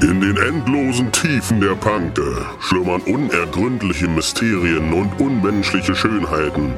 [0.00, 6.72] In den endlosen Tiefen der Panke schlummern unergründliche Mysterien und unmenschliche Schönheiten,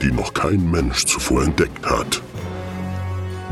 [0.00, 2.22] die noch kein Mensch zuvor entdeckt hat.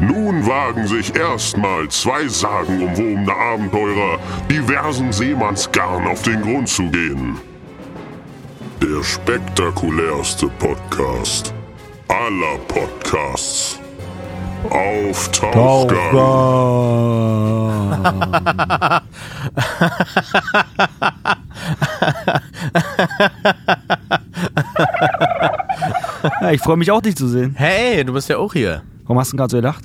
[0.00, 4.18] Nun wagen sich erstmal zwei sagenumwobene Abenteurer
[4.50, 7.36] diversen Seemannsgarn auf den Grund zu gehen.
[8.80, 11.52] Der spektakulärste Podcast
[12.08, 13.78] aller Podcasts.
[14.70, 16.16] Auf Tauchgang.
[16.16, 17.49] Ja,
[26.52, 27.54] ich freue mich auch, dich zu sehen.
[27.56, 28.82] Hey, du bist ja auch hier.
[29.04, 29.84] Warum hast du gerade so gelacht?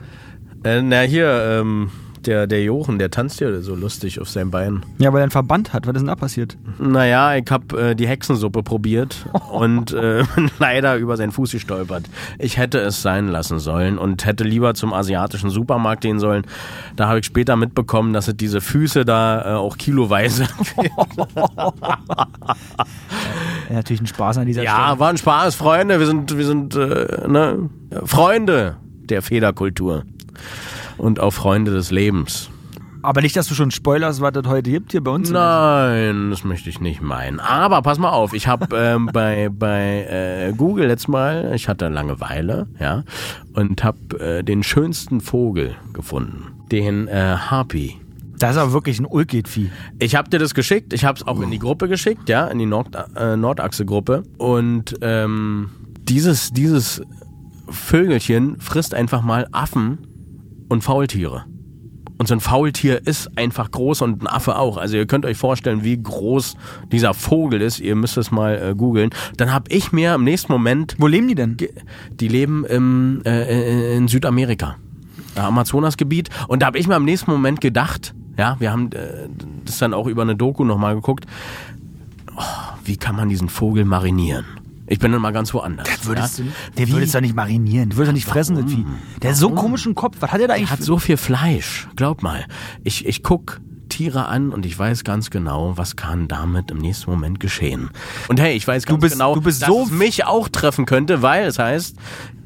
[0.63, 1.91] Äh, na, hier, ähm,
[2.27, 4.83] der, der Jochen, der tanzt ja so lustig auf seinem Bein.
[4.97, 5.87] Ja, weil er einen Verband hat.
[5.87, 6.57] Was ist denn da passiert?
[6.79, 12.05] Naja, ich hab äh, die Hexensuppe probiert und äh, bin leider über seinen Fuß gestolpert.
[12.39, 16.45] Ich hätte es sein lassen sollen und hätte lieber zum asiatischen Supermarkt gehen sollen.
[16.95, 20.47] Da habe ich später mitbekommen, dass es diese Füße da äh, auch kiloweise.
[23.69, 24.99] Ja, natürlich ein Spaß an dieser ja, Stelle.
[24.99, 25.99] war ein Spaß, Freunde.
[25.99, 27.69] Wir sind, wir sind äh, ne?
[28.03, 28.77] Freunde
[29.09, 30.03] der Federkultur
[30.97, 32.49] und auch Freunde des Lebens.
[33.05, 35.29] Aber nicht, dass du schon spoilerst, was es heute gibt hier bei uns.
[35.29, 37.39] Nein, das möchte ich nicht meinen.
[37.39, 41.87] Aber pass mal auf, ich habe ähm, bei, bei äh, Google jetzt mal, ich hatte
[41.87, 43.03] Langeweile, ja,
[43.53, 46.47] und habe äh, den schönsten Vogel gefunden.
[46.71, 47.97] Den äh, Harpy.
[48.39, 49.69] Das ist aber wirklich ein Ulkit-Vieh.
[49.99, 52.57] Ich habe dir das geschickt, ich habe es auch in die Gruppe geschickt, ja, in
[52.57, 54.23] die Nord äh, Nordachse-Gruppe.
[54.39, 55.69] Und ähm,
[56.03, 57.03] dieses, dieses
[57.69, 59.99] Vögelchen frisst einfach mal Affen
[60.69, 61.45] und Faultiere.
[62.17, 64.77] Und so ein Faultier ist einfach groß und ein Affe auch.
[64.77, 66.55] Also ihr könnt euch vorstellen, wie groß
[66.91, 67.79] dieser Vogel ist.
[67.79, 69.09] Ihr müsst es mal äh, googeln.
[69.37, 71.57] Dann habe ich mir im nächsten Moment, Wo leben die denn?
[72.11, 74.77] die leben im, äh, in Südamerika,
[75.35, 76.29] äh, Amazonasgebiet.
[76.47, 79.27] Und da habe ich mir im nächsten Moment gedacht, ja, wir haben äh,
[79.65, 81.25] das dann auch über eine Doku nochmal geguckt,
[82.37, 82.41] oh,
[82.85, 84.45] wie kann man diesen Vogel marinieren?
[84.87, 85.87] Ich bin dann mal ganz woanders.
[86.03, 86.45] Würdest ja?
[86.45, 87.89] du, der würdest doch nicht marinieren.
[87.89, 88.85] Der würdest doch nicht fressen, Vieh.
[89.21, 90.17] Der hat so einen komischen Kopf.
[90.19, 90.69] Was hat der da Er eigentlich?
[90.71, 91.87] hat so viel Fleisch.
[91.95, 92.45] Glaub mal.
[92.83, 97.09] Ich, ich guck Tiere an und ich weiß ganz genau, was kann damit im nächsten
[97.09, 97.89] Moment geschehen.
[98.27, 100.85] Und hey, ich weiß ganz bist- genau, du bist dass so es mich auch treffen
[100.85, 101.95] könnte, weil es heißt,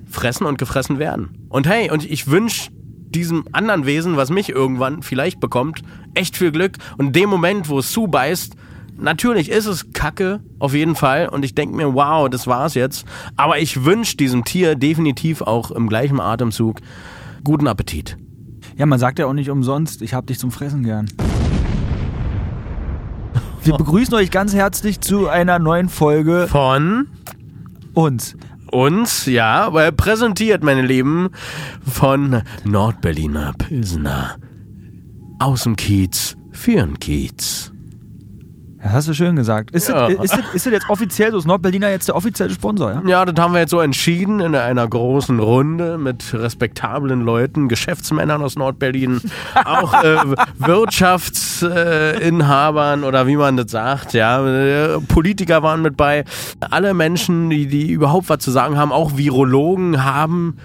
[0.09, 1.45] fressen und gefressen werden.
[1.49, 2.69] Und hey, und ich wünsch
[3.09, 5.81] diesem anderen Wesen, was mich irgendwann vielleicht bekommt,
[6.13, 6.77] echt viel Glück.
[6.97, 8.55] Und in dem Moment, wo es zubeißt,
[8.99, 11.29] natürlich ist es Kacke, auf jeden Fall.
[11.29, 13.05] Und ich denke mir, wow, das war's jetzt.
[13.35, 16.79] Aber ich wünsch diesem Tier definitiv auch im gleichen Atemzug
[17.43, 18.17] guten Appetit.
[18.77, 21.07] Ja, man sagt ja auch nicht umsonst, ich hab dich zum Fressen gern.
[23.63, 27.07] Wir begrüßen euch ganz herzlich zu einer neuen Folge Von
[27.93, 28.35] uns.
[28.71, 31.29] uns, ja, weil präsentiert, meine Lieben,
[31.85, 34.37] von Nordberliner Pilsener.
[35.39, 37.73] Aus dem Kiez, für den Kiez.
[38.81, 39.71] Das hast du schön gesagt.
[39.71, 40.07] Ist, Ja.
[40.09, 41.37] das, ist, das, ist das jetzt offiziell so?
[41.37, 43.01] Ist Nordberliner jetzt der offizielle Sponsor, ja?
[43.05, 48.41] Ja, das haben wir jetzt so entschieden in einer großen Runde mit respektablen Leuten, Geschäftsmännern
[48.41, 49.19] aus Nordberlin,
[49.65, 50.17] auch äh,
[50.59, 56.23] Wirtschaftsinhabern Inhabern oder wie man das sagt, ja, Politiker waren mit bei.
[56.59, 60.57] Alle Menschen, die, die überhaupt was zu sagen haben, auch Virologen haben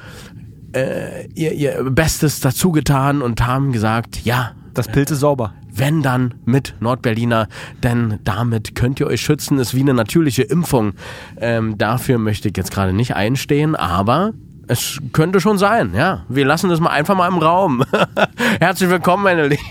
[0.75, 5.55] äh, ihr, ihr Bestes dazu getan und haben gesagt, ja, Das Pilz ist sauber.
[5.77, 7.49] wenn dann mit Nordberliner,
[7.83, 10.95] denn damit könnt ihr euch schützen, ist wie eine natürliche Impfung.
[11.37, 14.33] Ähm, dafür möchte ich jetzt gerade nicht einstehen, aber
[14.69, 16.25] es könnte schon sein, ja.
[16.29, 17.85] Wir lassen das mal einfach mal im Raum.
[18.61, 19.63] Herzlich willkommen, meine Lieben.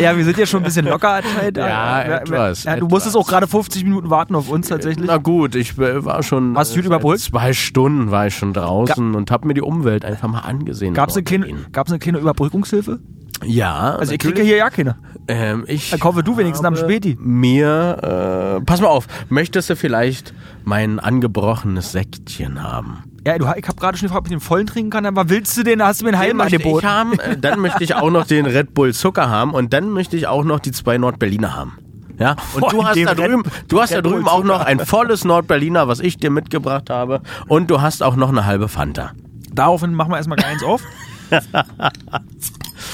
[0.00, 1.58] Ja, wir sind ja schon ein bisschen locker anscheinend.
[1.58, 2.90] Ja, Ja, etwas, Ja, du etwas.
[2.90, 5.06] musstest auch gerade 50 Minuten warten auf uns tatsächlich.
[5.06, 7.20] Na gut, ich äh, war schon Hast du äh, überbrückt?
[7.20, 10.96] zwei Stunden war ich schon draußen und habe mir die Umwelt einfach mal angesehen.
[10.96, 11.72] Eine, kleine, Nordberlin.
[11.72, 13.00] gab's eine kleine Überbrückungshilfe?
[13.44, 14.96] Ja, Also ich kriege hier ja keine.
[15.28, 17.16] Ähm, ich Dann kaufe du wenigstens am Späti.
[17.20, 23.04] Mir, äh, pass mal auf, möchtest du vielleicht mein angebrochenes Säckchen haben?
[23.24, 25.56] Ja, du, ich habe gerade schon gefragt, ob ich den vollen trinken kann, aber willst
[25.56, 26.86] du den, hast du mir ich angeboten.
[26.86, 30.16] haben, äh, dann möchte ich auch noch den Red Bull Zucker haben und dann möchte
[30.16, 31.78] ich auch noch die zwei Nordberliner haben.
[32.18, 35.88] Ja, und du hast da drüben, du hast da drüben auch noch ein volles Nordberliner,
[35.88, 39.12] was ich dir mitgebracht habe und du hast auch noch eine halbe Fanta.
[39.52, 40.82] Daraufhin machen wir erstmal eins auf.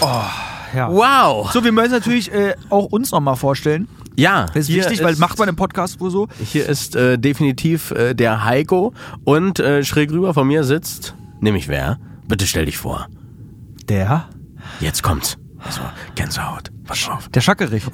[0.01, 0.23] oh,
[0.77, 0.91] ja.
[0.91, 1.51] Wow!
[1.53, 3.89] So, wir müssen natürlich äh, auch uns nochmal vorstellen.
[4.17, 6.29] Ja, Das ist wichtig, weil ist- macht man im Podcast wohl so.
[6.45, 8.93] Hier ist äh, definitiv äh, der Heiko
[9.25, 11.99] und äh, schräg rüber von mir sitzt, nämlich wer?
[12.27, 13.07] Bitte stell dich vor.
[13.89, 14.29] Der?
[14.81, 15.39] Jetzt kommt's.
[15.65, 15.81] Also,
[16.15, 16.71] Gänsehaut.
[16.85, 17.29] Pass auf.
[17.31, 17.85] Der Schackerich.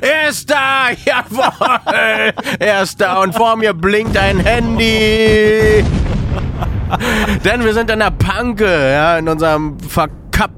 [0.00, 0.88] Er ist da!
[1.04, 2.32] Jawohl!
[2.58, 5.84] Er ist da und vor mir blinkt ein Handy!
[7.44, 10.14] Denn wir sind in der Panke, ja, in unserem kappt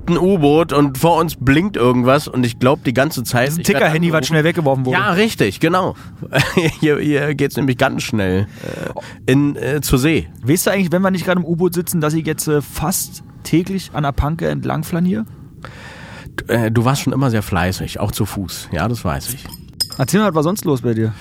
[0.09, 3.49] ein U-Boot und vor uns blinkt irgendwas und ich glaube die ganze Zeit.
[3.49, 4.99] Das Ticker-Handy, was schnell weggeworfen wurde.
[4.99, 5.95] Ja, richtig, genau.
[6.81, 10.29] hier hier geht es nämlich ganz schnell äh, in, äh, zur See.
[10.43, 13.23] Weißt du eigentlich, wenn wir nicht gerade im U-Boot sitzen, dass ich jetzt äh, fast
[13.43, 15.27] täglich an der Panke entlang flaniere?
[16.37, 18.69] Du, äh, du warst schon immer sehr fleißig, auch zu Fuß.
[18.73, 19.45] Ja, das weiß ich.
[19.99, 21.13] Erzähl mal, was war sonst los bei dir?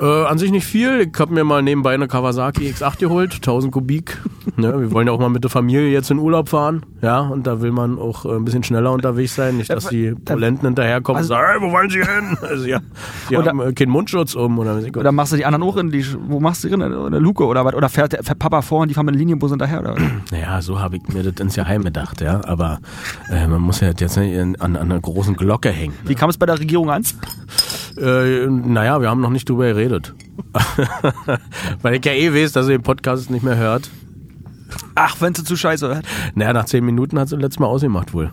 [0.00, 1.00] Äh, an sich nicht viel.
[1.12, 4.18] Ich habe mir mal nebenbei eine Kawasaki X8 geholt, 1000 Kubik.
[4.56, 6.84] Ne, wir wollen ja auch mal mit der Familie jetzt in Urlaub fahren.
[7.02, 9.58] Ja, und da will man auch äh, ein bisschen schneller unterwegs sein.
[9.58, 12.36] Nicht, dass die Polenten hinterherkommen und Also- sagen, hey, wo wollen Sie hin?
[12.42, 12.80] Also, ja,
[13.30, 14.58] die Oder- haben äh, keinen Mundschutz um.
[14.58, 14.80] Oder.
[14.96, 16.82] Oder machst du die anderen auch in die, wo machst du die drin?
[16.92, 17.74] In der Luke oder was?
[17.74, 19.80] Oder fährt, der- fährt Papa vor und die fahren mit dem Linienbus hinterher?
[19.80, 19.96] Oder?
[20.32, 22.40] Naja, so habe ich mir das ins Geheim gedacht, ja.
[22.44, 22.80] Aber
[23.30, 25.94] äh, man muss ja jetzt nicht an, an einer großen Glocke hängen.
[26.04, 27.04] Wie kam es bei der Regierung an?
[27.96, 30.14] Äh, naja, wir haben noch nicht drüber geredet.
[31.82, 33.90] Weil ich ja eh weiß, dass ihr den Podcast nicht mehr hört.
[34.94, 36.06] Ach, wenn sie zu scheiße hört.
[36.34, 38.32] Naja, nach zehn Minuten hat sie letztes Mal ausgemacht wohl.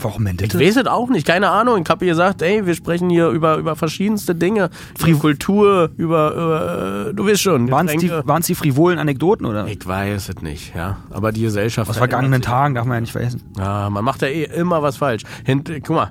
[0.00, 1.82] Warum denn Ich weiß es auch nicht, keine Ahnung.
[1.82, 4.70] Ich habe ihr gesagt, ey, wir sprechen hier über, über verschiedenste Dinge.
[5.04, 7.70] Über Kultur, über, über äh, du weißt schon.
[7.70, 9.66] Waren es die, waren's die frivolen Anekdoten oder?
[9.66, 10.98] Ich weiß es nicht, ja.
[11.10, 11.90] Aber die Gesellschaft.
[11.90, 12.42] Aus vergangenen.
[12.42, 13.42] Tagen darf man ja nicht vergessen.
[13.56, 15.22] Ja, man macht ja eh immer was falsch.
[15.44, 16.10] Hint, guck mal,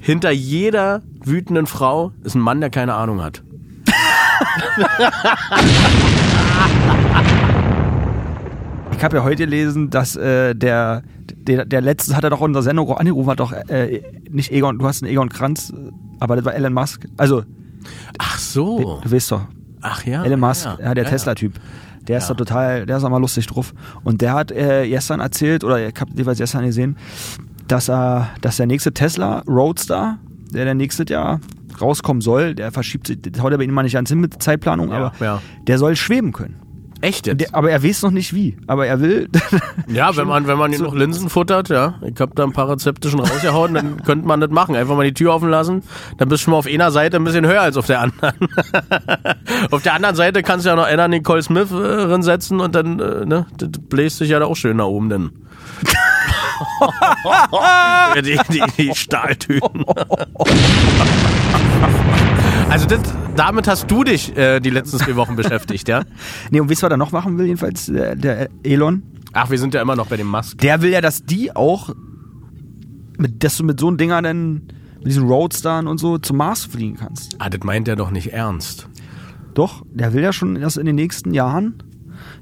[0.00, 3.42] hinter jeder wütenden Frau ist ein Mann, der keine Ahnung hat.
[9.00, 11.02] Ich habe ja heute gelesen, dass äh, der,
[11.32, 14.78] der, der letzte hat er doch in der Sendung angerufen, hat doch äh, nicht Egon,
[14.78, 15.72] du hast einen Egon Kranz,
[16.18, 17.08] aber das war Elon Musk.
[17.16, 17.44] Also,
[18.18, 19.00] Ach so.
[19.02, 19.46] du weißt doch,
[19.80, 20.22] Ach ja.
[20.22, 21.54] Elon Musk, ja, ja, der ja, Tesla-Typ.
[22.08, 23.72] Der ist doch total, der ist auch mal lustig drauf.
[24.04, 26.98] Und der hat äh, gestern erzählt, oder ich habe jeweils gestern gesehen,
[27.70, 30.18] dass er, dass der nächste Tesla Roadster,
[30.52, 31.40] der der nächstes Jahr
[31.80, 34.42] rauskommen soll, der verschiebt sich, das haut er bei ihm mal nicht ans hin mit
[34.42, 35.40] Zeitplanung, aber ja.
[35.66, 36.56] der soll schweben können.
[37.02, 37.40] Echt jetzt?
[37.40, 38.58] Der, aber er weiß noch nicht wie.
[38.66, 39.30] Aber er will.
[39.86, 41.94] ja, wenn man, wenn man genug Linsen futtert, ja.
[42.02, 44.76] Ich hab da ein paar Rezepte schon rausgehauen, dann könnte man das machen.
[44.76, 45.82] Einfach mal die Tür offen lassen,
[46.18, 48.34] dann bist du schon mal auf einer Seite ein bisschen höher als auf der anderen.
[49.70, 53.00] auf der anderen Seite kannst du ja noch Anna Nicole Smith äh, reinsetzen und dann,
[53.00, 55.30] äh, ne, das bläst sich ja da auch schön nach oben dann.
[58.22, 59.84] Die, die, die Stahltüten.
[62.68, 63.00] also das,
[63.36, 66.02] damit hast du dich äh, die letzten zwei Wochen beschäftigt, ja?
[66.50, 69.02] nee, und wisst ihr, was er noch machen will, jedenfalls, der, der Elon?
[69.32, 70.58] Ach, wir sind ja immer noch bei dem Musk.
[70.58, 71.94] Der will ja, dass die auch,
[73.16, 74.54] mit, dass du mit so einem Dinger dann,
[74.98, 77.36] mit diesen Roadstern und so, zum Mars fliegen kannst.
[77.38, 78.88] Ah, das meint er doch nicht ernst.
[79.54, 81.82] Doch, der will ja schon erst in den nächsten Jahren,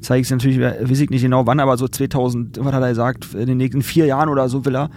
[0.01, 2.89] zeige ich es natürlich, weiß ich nicht genau wann, aber so 2000, was hat er
[2.91, 4.91] gesagt, in den nächsten vier Jahren oder so will er,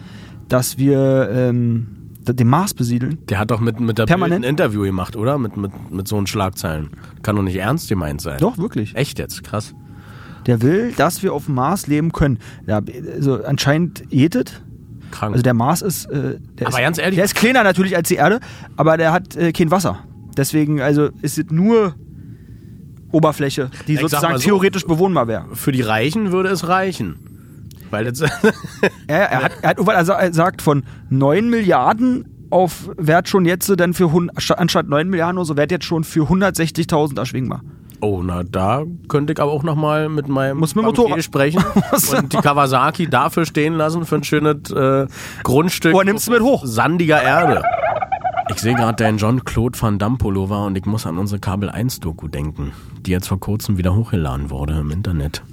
[0.48, 1.88] dass wir ähm,
[2.28, 3.18] den Mars besiedeln.
[3.30, 4.46] Der hat doch mit, mit der Bild Permanent?
[4.46, 5.38] ein Interview gemacht, oder?
[5.38, 6.90] Mit, mit, mit so einen Schlagzeilen.
[7.24, 8.38] Kann doch nicht ernst gemeint sein.
[8.40, 8.96] Doch, wirklich.
[8.96, 9.44] Echt jetzt?
[9.44, 9.74] Krass.
[10.46, 12.40] Der will, dass wir auf dem Mars leben können.
[12.68, 12.82] Ja,
[13.14, 14.62] also anscheinend jetet.
[15.12, 15.34] Krank.
[15.34, 18.08] Also der Mars ist, äh, der Aber ist, ganz ehrlich- der ist kleiner natürlich als
[18.08, 18.40] die Erde,
[18.78, 20.00] aber der hat äh, kein Wasser.
[20.38, 21.96] Deswegen, also ist es nur
[23.12, 25.46] Oberfläche, die Ich sag sozusagen so- theoretisch bewohnbar wäre.
[25.54, 27.18] Für die Reichen würde es reichen.
[27.90, 28.30] Weil jetzt, ja,
[29.08, 33.94] er hat, er hat also er sagt von 9 Milliarden auf Wert schon jetzt dann
[33.94, 34.10] für
[34.58, 37.62] anstatt 9 Milliarden oder so Wert jetzt schon für 160.000 erschwingbar.
[38.02, 41.64] oh, na, da könnte ich aber auch nochmal mit meinem Muss mit Motorrad- sprechen
[42.18, 45.08] und die Kawasaki dafür stehen lassen für ein schönes äh,
[45.44, 45.94] Grundstück.
[45.94, 46.64] Woher nimmst du mit hoch?
[46.66, 47.62] Sandiger Erde.
[48.54, 52.00] Ich sehe gerade deinen Jean-Claude Van Damme Pullover und ich muss an unsere Kabel 1
[52.00, 52.72] Doku denken,
[53.06, 55.44] die jetzt vor kurzem wieder hochgeladen wurde im Internet.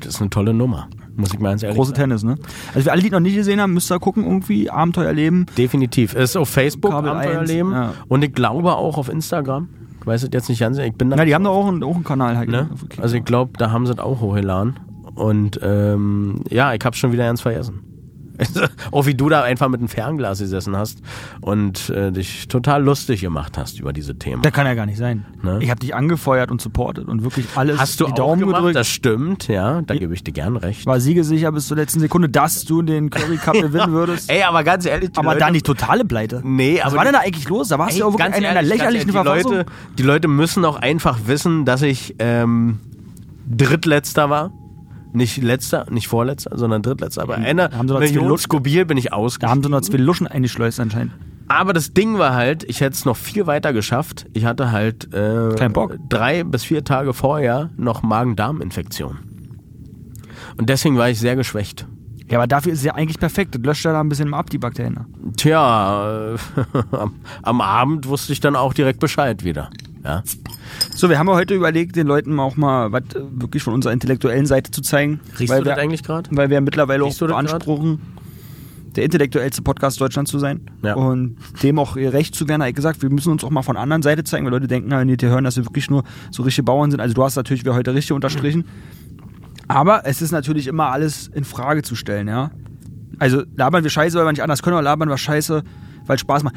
[0.00, 2.10] Das ist eine tolle Nummer, muss ich mal ganz ehrlich Große sagen.
[2.10, 2.36] Tennis, ne?
[2.74, 5.46] Also für alle, die noch nicht gesehen haben, müsst ihr gucken, irgendwie Abenteuer leben.
[5.56, 6.14] Definitiv.
[6.14, 8.02] Ist auf Facebook Kabel Abenteuerleben 1, ja.
[8.08, 9.68] und ich glaube auch auf Instagram.
[10.00, 11.82] Ich weiß es jetzt nicht ganz, ich bin da Na, die haben doch auch einen,
[11.82, 12.48] auch einen Kanal halt.
[12.50, 12.68] ne?
[12.88, 13.02] Kick.
[13.02, 14.78] Also ich glaube, da haben sie es auch hochgeladen.
[15.14, 17.80] Und ähm, ja, ich habe schon wieder ganz vergessen.
[18.92, 21.00] Auch wie du da einfach mit einem Fernglas gesessen hast
[21.40, 24.42] und äh, dich total lustig gemacht hast über diese Themen.
[24.42, 25.24] Das kann ja gar nicht sein.
[25.42, 25.58] Ne?
[25.62, 28.56] Ich habe dich angefeuert und supportet und wirklich alles Hast du die auch Daumen gemacht?
[28.56, 28.76] gedrückt.
[28.76, 29.82] Das stimmt, ja.
[29.82, 30.86] Da gebe ich dir gern recht.
[30.86, 34.30] war siegesicher bis zur letzten Sekunde, dass du den Curry Cup gewinnen würdest.
[34.30, 36.40] Ey, aber ganz ehrlich, aber Leute, dann die totale Pleite.
[36.44, 37.68] Nee, Was aber war die- denn da eigentlich los?
[37.68, 39.66] Da warst du ja auch wirklich in einer lächerlichen ehrlich, die Leute,
[39.98, 42.78] die Leute müssen auch einfach wissen, dass ich ähm,
[43.48, 44.52] drittletzter war.
[45.12, 47.22] Nicht letzter, nicht vorletzter, sondern drittletzter.
[47.22, 49.50] Aber eine haben sie Million Skobil bin ich da ausgegangen.
[49.50, 51.12] haben sie noch zwei Luschen eingeschleust anscheinend.
[51.48, 54.26] Aber das Ding war halt, ich hätte es noch viel weiter geschafft.
[54.34, 55.70] Ich hatte halt äh,
[56.08, 59.18] drei bis vier Tage vorher noch Magen-Darm-Infektion.
[60.58, 61.86] Und deswegen war ich sehr geschwächt.
[62.30, 63.54] Ja, aber dafür ist es ja eigentlich perfekt.
[63.54, 65.06] Das löscht ja da ein bisschen ab, die Bakterien.
[65.38, 66.36] Tja,
[67.42, 69.70] am Abend wusste ich dann auch direkt Bescheid wieder.
[70.08, 70.22] Ja.
[70.94, 73.92] So, wir haben ja heute überlegt, den Leuten auch mal was äh, wirklich von unserer
[73.92, 75.20] intellektuellen Seite zu zeigen.
[75.38, 76.30] Riechst weil du wir, das eigentlich gerade?
[76.32, 77.28] Weil wir mittlerweile auch Riechst grad?
[77.28, 78.00] beanspruchen,
[78.96, 80.62] der intellektuellste Podcast Deutschlands zu sein.
[80.82, 80.94] Ja.
[80.94, 83.82] Und dem auch recht zu werden, ich gesagt, wir müssen uns auch mal von der
[83.82, 86.64] anderen Seite zeigen, weil Leute denken, wenn die hören, dass wir wirklich nur so richtige
[86.64, 87.00] Bauern sind.
[87.00, 88.64] Also du hast natürlich wir heute richtig unterstrichen.
[89.68, 92.50] Aber es ist natürlich immer alles in Frage zu stellen, ja.
[93.18, 95.62] Also labern wir scheiße, weil wir nicht anders können, oder labern wir scheiße,
[96.06, 96.54] weil Spaß macht.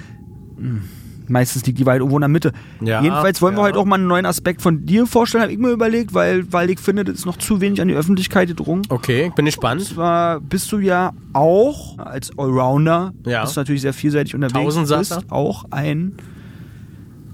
[0.55, 0.83] Hm,
[1.31, 2.51] Meistens liegt die Wahrheit irgendwo in der Mitte.
[2.81, 3.67] Ja, Jedenfalls wollen wir ja.
[3.67, 6.69] heute auch mal einen neuen Aspekt von dir vorstellen, habe ich mir überlegt, weil, weil
[6.69, 8.83] ich finde, das ist noch zu wenig an die Öffentlichkeit gedrungen.
[8.89, 9.81] Okay, ich bin Und gespannt.
[9.85, 13.43] zwar bist du ja auch als Allrounder, Ja.
[13.43, 16.13] bist du natürlich sehr vielseitig unterwegs, bist auch ein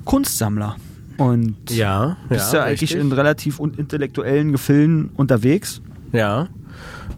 [0.05, 0.75] Kunstsammler.
[1.17, 3.01] Und Ja, bist ja, ja, eigentlich richtig.
[3.01, 5.81] in relativ intellektuellen Gefilden unterwegs.
[6.11, 6.47] Ja.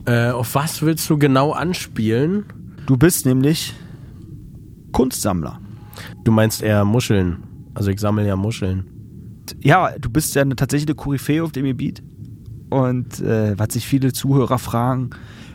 [0.06, 2.46] Äh, auf was willst du genau anspielen?
[2.86, 3.74] Du bist nämlich
[4.94, 5.60] Kunstsammler.
[6.24, 7.44] Du meinst eher Muscheln.
[7.74, 8.86] Also ich sammle ja Muscheln.
[9.62, 12.04] Ja, du bist ja eine, tatsächlich eine Koryphäe auf dem Gebiet.
[12.70, 15.10] Und äh, was sich viele Zuhörer fragen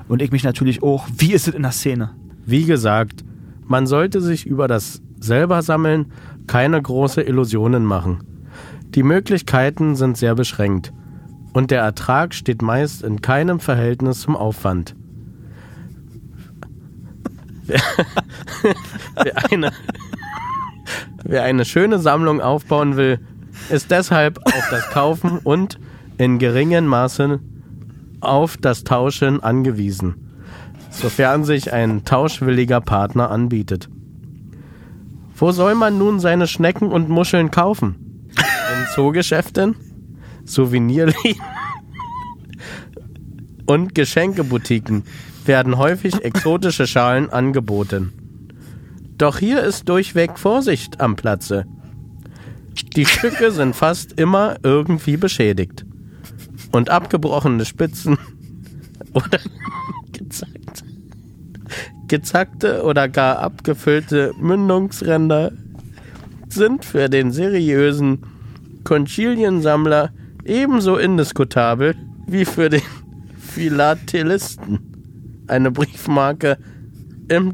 [0.08, 2.10] und ich mich natürlich auch, wie ist es in der Szene?
[2.44, 3.24] Wie gesagt,
[3.66, 6.12] man sollte sich über das selber sammeln
[6.46, 8.24] keine große Illusionen machen.
[8.94, 10.92] Die Möglichkeiten sind sehr beschränkt
[11.52, 14.94] und der Ertrag steht meist in keinem Verhältnis zum Aufwand.
[17.66, 17.80] Wer,
[19.22, 19.72] wer, eine,
[21.24, 23.18] wer eine schöne Sammlung aufbauen will,
[23.70, 25.78] ist deshalb auf das Kaufen und
[26.18, 27.40] in geringem Maße
[28.20, 30.24] auf das Tauschen angewiesen
[30.94, 33.88] sofern sich ein tauschwilliger Partner anbietet.
[35.36, 38.30] Wo soll man nun seine Schnecken und Muscheln kaufen?
[38.36, 39.74] In Zoogeschäften,
[40.44, 41.40] Souvenirläden
[43.66, 45.04] und Geschenkeboutiquen
[45.44, 48.12] werden häufig exotische Schalen angeboten.
[49.18, 51.66] Doch hier ist durchweg Vorsicht am Platze.
[52.96, 55.84] Die Stücke sind fast immer irgendwie beschädigt.
[56.72, 58.18] Und abgebrochene Spitzen
[59.12, 59.38] oder
[60.12, 60.84] gezackt,
[62.08, 65.52] gezackte oder gar abgefüllte Mündungsränder
[66.48, 68.26] sind für den seriösen
[68.82, 70.10] Konchiliensammler
[70.44, 71.94] ebenso indiskutabel
[72.26, 72.82] wie für den
[73.38, 75.44] Philatelisten.
[75.46, 76.58] Eine Briefmarke
[77.28, 77.52] im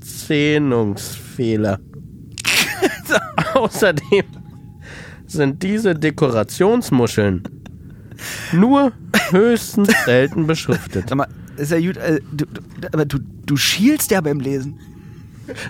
[0.00, 1.78] Zähnungsfehler.
[3.54, 4.24] Außerdem
[5.26, 7.42] sind diese Dekorationsmuscheln
[8.52, 8.92] nur
[9.30, 11.08] höchstens selten beschriftet.
[11.08, 12.60] Sag mal, ist ja gut, äh, du, du,
[12.92, 14.78] aber du, du schielst ja beim Lesen.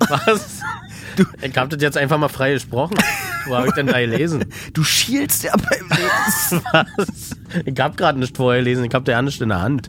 [0.08, 0.60] Was?
[1.42, 2.96] ich hab das jetzt einfach mal frei gesprochen.
[3.46, 4.44] Wo hab ich denn da gelesen?
[4.72, 6.62] Du schielst ja beim Lesen.
[6.72, 7.36] Was?
[7.64, 9.88] Ich hab gerade nicht vorher gelesen, ich hab da ja nicht in der Hand.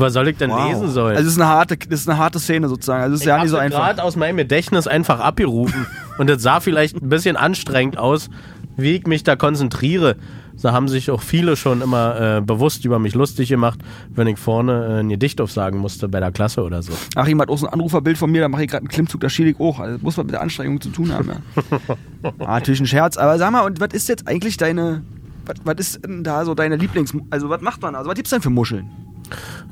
[0.00, 1.16] Was soll ich denn lesen sollen?
[1.16, 3.02] Also es ist eine harte, ist eine harte Szene sozusagen.
[3.02, 3.78] Also es ist ich ja nicht so einfach.
[3.78, 5.86] gerade aus meinem Gedächtnis einfach abgerufen.
[6.18, 8.28] Und das sah vielleicht ein bisschen anstrengend aus,
[8.76, 10.16] wie ich mich da konzentriere.
[10.62, 13.80] Da haben sich auch viele schon immer äh, bewusst über mich lustig gemacht,
[14.10, 16.92] wenn ich vorne äh, ein Gedicht aufsagen musste bei der Klasse oder so.
[17.14, 19.22] Ach, jemand hat auch so ein Anruferbild von mir, da mache ich gerade einen Klimmzug,
[19.22, 19.80] da schiele ich auch.
[19.80, 21.28] Also das muss was mit der Anstrengung zu tun haben.
[21.28, 21.96] Ja.
[22.40, 25.02] ah, natürlich ein Scherz, aber sag mal, und was ist jetzt eigentlich deine,
[25.46, 27.14] was, was ist denn da so deine Lieblings...
[27.30, 27.94] Also was macht man?
[27.94, 28.90] Also was gibt's denn für Muscheln?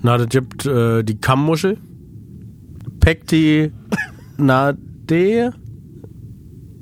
[0.02, 1.78] Na, das gibt äh, die Kammmuschel,
[3.00, 5.50] Pectinadeae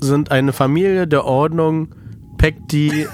[0.00, 1.94] sind eine Familie der Ordnung
[2.38, 3.06] Pecti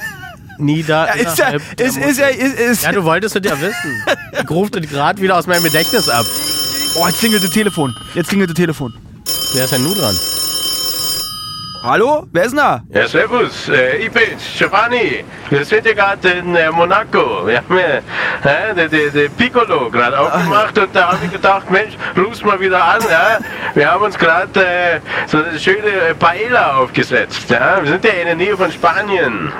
[0.59, 1.07] Nida.
[1.15, 2.83] Ja, ist ja, ist, ist ja, ist, ist.
[2.85, 4.03] Ja, du wolltest es ja wissen.
[4.41, 6.27] Ich rufe das gerade wieder aus meinem Gedächtnis ab.
[6.95, 7.95] Oh, jetzt klingelt das Telefon.
[8.15, 8.95] Jetzt klingelt das Telefon.
[9.55, 10.15] Wer ist denn nun dran?
[11.83, 12.27] Hallo?
[12.31, 12.81] Wer ist denn da?
[12.91, 15.25] Ja, servus, äh, ich bin's, Giovanni.
[15.51, 17.45] Wir sind ja gerade in äh, Monaco.
[17.45, 17.97] Wir haben ja
[18.49, 22.61] äh, den, den, den Piccolo gerade aufgemacht und da habe ich gedacht, Mensch, ruf's mal
[22.61, 23.03] wieder an.
[23.11, 23.39] Ja?
[23.75, 27.51] Wir haben uns gerade äh, so eine schöne Paella aufgesetzt.
[27.51, 27.83] Ja?
[27.83, 29.51] Wir sind ja in der Nähe von Spanien.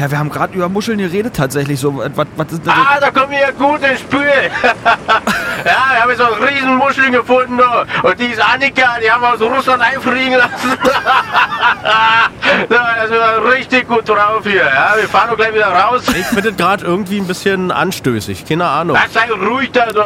[0.00, 1.80] Ja, wir haben gerade über Muscheln geredet tatsächlich.
[1.80, 4.20] So, was, was ist denn Ah, da kommen wir ja gut ins Spiel.
[5.64, 7.58] ja, wir haben so eine riesen Muscheln gefunden.
[7.58, 8.08] du.
[8.08, 10.78] Und die ist Annika, die haben wir aus Russland einfliegen lassen.
[12.68, 13.14] da, also
[13.48, 14.64] richtig gut drauf hier.
[14.64, 14.94] Ja?
[14.96, 16.02] Wir fahren doch gleich wieder raus.
[16.08, 18.44] Ich finde das gerade irgendwie ein bisschen anstößig.
[18.46, 18.96] Keine Ahnung.
[19.00, 20.02] Ach, sei ruhig da, du.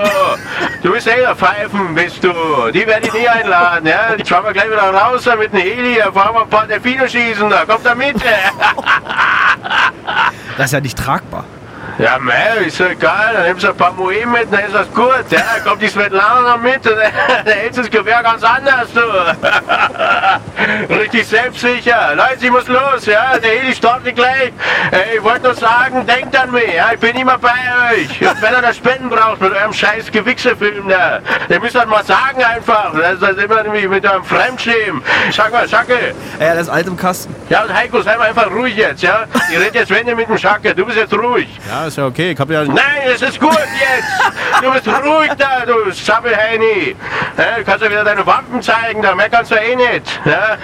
[0.83, 2.33] Du bist der Pfeifen, bist du.
[2.73, 4.17] Die werde ich nie einladen, ja.
[4.17, 5.97] Die fahren wir gleich wieder raus da mit dem Heli.
[5.97, 8.17] Da fahren wir ein paar Delfine schießen, da kommt er mit.
[10.57, 11.45] Das ist ja nicht tragbar.
[11.99, 13.33] Ja, mei, ist ja egal.
[13.33, 15.25] Dann nimmst du ein paar Moe mit, dann ist das gut.
[15.31, 19.01] Ja, dann kommt die Svetlana noch mit und dann hält das Gewehr ganz anders, du.
[20.95, 22.15] Richtig selbstsicher.
[22.15, 23.39] Leute, ich muss los, ja.
[23.39, 24.53] Der Heli startet gleich.
[25.15, 26.91] Ich wollte nur sagen, denkt an mich, ja.
[26.93, 27.55] Ich bin immer bei
[27.93, 28.21] euch.
[28.21, 31.89] Und wenn ihr da Spenden braucht mit eurem scheiß Gewichsefilm da, dann müsst ihr das
[31.89, 32.93] mal sagen einfach.
[32.95, 35.03] Das ist immer wie mit eurem Fremdschämen.
[35.33, 36.15] Sag mal, Schacke.
[36.39, 37.35] Ey, das ist alt im Kasten.
[37.49, 39.25] Ja, und Heiko, sei mal einfach ruhig jetzt, ja.
[39.51, 40.75] Ich rede jetzt Wende mit dem Schacke.
[40.75, 41.49] Du bist jetzt ruhig.
[41.71, 42.33] Ja, ist ja okay.
[42.33, 42.65] Ich hab ja.
[42.65, 44.63] Nein, es ist gut jetzt.
[44.63, 46.97] Du bist ruhig da, du Sabbelheini.
[47.37, 50.21] Ja, du kannst ja wieder deine Waffen zeigen, da mehr kannst du eh nicht.
[50.25, 50.57] Ja?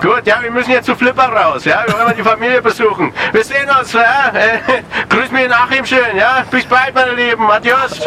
[0.00, 1.64] gut, ja, wir müssen jetzt zu Flipper raus.
[1.64, 3.12] Ja, wir wollen mal die Familie besuchen.
[3.32, 3.92] Wir sehen uns.
[3.92, 4.32] Ja?
[5.08, 6.16] Grüß mich nach ihm schön.
[6.16, 7.50] Ja, bis bald, meine Lieben.
[7.50, 8.00] Adios.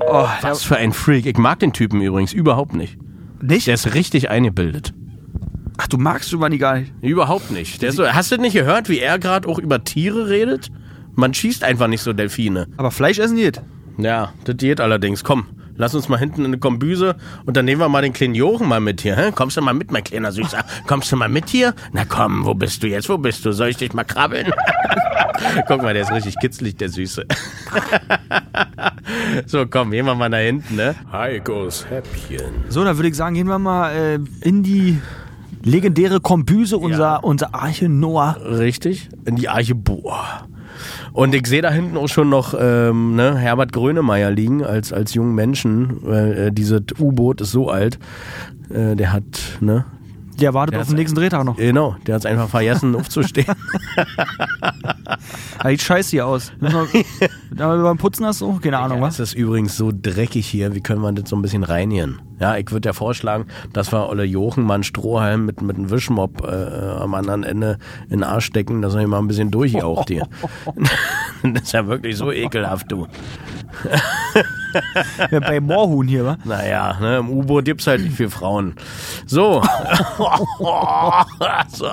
[0.00, 1.26] Oh, Was für ein Freak.
[1.26, 2.98] Ich mag den Typen übrigens überhaupt nicht.
[3.40, 3.66] nicht?
[3.66, 4.92] Der ist richtig eingebildet.
[5.82, 6.92] Ach, du magst Giovanni gar nicht.
[7.00, 7.80] Überhaupt nicht.
[7.80, 10.70] Der ist so, hast du nicht gehört, wie er gerade auch über Tiere redet?
[11.14, 12.66] Man schießt einfach nicht so Delfine.
[12.76, 13.62] Aber Fleisch essen geht.
[13.96, 15.24] Ja, das geht allerdings.
[15.24, 15.46] Komm,
[15.76, 18.68] lass uns mal hinten in eine Kombüse und dann nehmen wir mal den kleinen Jochen
[18.68, 19.16] mal mit hier.
[19.16, 19.32] Hä?
[19.34, 20.62] Kommst du mal mit, mein kleiner Süßer?
[20.86, 21.74] Kommst du mal mit hier?
[21.92, 23.08] Na komm, wo bist du jetzt?
[23.08, 23.52] Wo bist du?
[23.52, 24.52] Soll ich dich mal krabbeln?
[25.66, 27.24] Guck mal, der ist richtig kitzlig, der Süße.
[29.46, 30.94] so, komm, gehen wir mal nach hinten, ne?
[31.10, 32.64] Heikos Häppchen.
[32.68, 34.98] So, dann würde ich sagen, gehen wir mal äh, in die
[35.62, 38.36] legendäre Kombüse, unser, unser Arche Noah.
[38.42, 40.46] Richtig, in die Arche Boah.
[41.12, 45.14] Und ich sehe da hinten auch schon noch ähm, ne, Herbert Grönemeyer liegen als, als
[45.14, 47.98] jungen Menschen, weil äh, dieses U-Boot ist so alt.
[48.70, 49.84] Äh, der hat, ne?
[50.40, 51.56] Der wartet Der auf den nächsten Drehtag noch.
[51.56, 53.54] Genau, der hat es einfach vergessen, aufzustehen.
[55.62, 56.52] Ja, sieht scheiße hier aus.
[57.52, 59.18] Da beim Putzen hast du auch keine Ahnung, was?
[59.18, 62.20] Es ist übrigens so dreckig hier, wie können wir das so ein bisschen reinigen?
[62.38, 65.90] Ja, ich würde ja vorschlagen, dass wir Olle Jochen mal einen Strohhalm mit, mit einem
[65.90, 69.50] Wischmopp äh, am anderen Ende in den Arsch stecken, dass er ihn mal ein bisschen
[69.50, 70.28] durchjaucht hier.
[71.42, 73.08] das ist ja wirklich so ekelhaft, du.
[75.30, 76.38] Ja, bei Moorhuhn hier, wa?
[76.44, 78.74] Naja, ne, im U-Boot gibt's halt nicht viel Frauen.
[79.26, 79.62] So.
[81.68, 81.86] so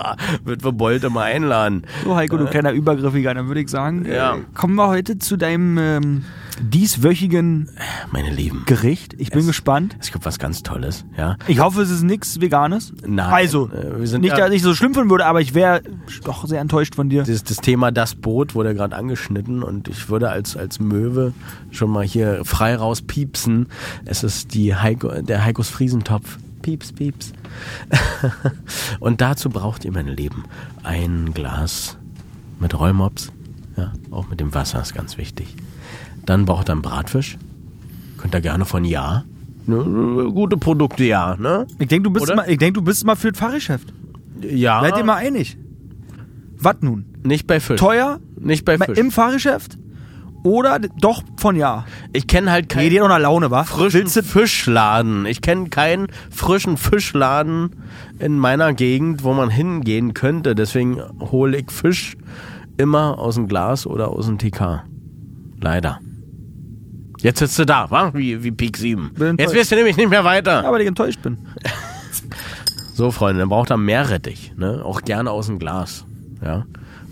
[0.44, 1.84] wird wir Bolte mal einladen.
[2.04, 3.34] So, Heiko, du kleiner Übergriffiger.
[3.34, 4.36] Dann würde ich sagen, Ja.
[4.36, 6.24] äh, kommen wir heute zu deinem ähm,
[6.62, 7.70] dieswöchigen
[8.12, 9.16] Meine Lieben, Gericht.
[9.18, 9.96] Ich bin gespannt.
[10.00, 11.36] es gibt was ganz Tolles, ja.
[11.48, 12.94] Ich hoffe, es ist nichts Veganes.
[13.06, 15.54] Nein, Also, äh, wir sind nicht, ja- dass ich so schlimm finden würde, aber ich
[15.54, 15.82] wäre
[16.24, 17.24] doch sehr enttäuscht von dir.
[17.24, 21.34] Das, das Thema Das Boot wurde gerade angeschnitten und ich würde als, als Möwe
[21.72, 23.68] schon mal hier frei raus piepsen.
[24.06, 26.38] Es ist die Heiko, der Heikos Friesentopf.
[26.62, 27.34] Pieps, pieps.
[29.00, 30.44] und dazu braucht ihr, meine Lieben,
[30.84, 31.98] ein Glas
[32.60, 33.32] mit Rollmops.
[33.78, 35.56] Ja, auch mit dem Wasser ist ganz wichtig.
[36.26, 37.38] Dann braucht ihr einen Bratfisch.
[38.18, 39.24] Könnt ihr gerne von Ja.
[39.68, 41.68] Ne, gute Produkte, ja, ne?
[41.78, 43.94] Ich denke, du bist ich denk, du bist mal für das Fahrgeschäft.
[44.42, 44.82] Ja.
[44.82, 45.58] Seid ihr mal einig?
[46.58, 47.06] Was nun?
[47.24, 47.80] Nicht bei Fisch.
[47.80, 48.98] Teuer Nicht bei Fisch.
[48.98, 49.78] im Fahrgeschäft
[50.44, 51.86] oder doch von ja?
[52.14, 52.92] Ich kenne halt keinen.
[52.92, 53.64] Nee, noch nach Laune, wa?
[53.64, 55.26] frischen Fischladen.
[55.26, 57.72] Ich kenne keinen frischen Fischladen
[58.20, 60.56] in meiner Gegend, wo man hingehen könnte.
[60.56, 62.18] Deswegen hole ich Fisch
[62.78, 64.84] immer aus dem Glas oder aus dem TK.
[65.60, 66.00] Leider.
[67.20, 68.14] Jetzt sitzt du da, wa?
[68.14, 69.12] Wie, wie Peak 7.
[69.16, 70.64] Bin Jetzt wirst du nämlich nicht mehr weiter.
[70.66, 71.38] aber ich enttäuscht bin.
[72.94, 74.54] So, Freunde, dann braucht er Meerrettich.
[74.58, 74.82] Ne?
[74.84, 76.04] Auch gerne aus dem Glas.
[76.44, 76.66] Ja.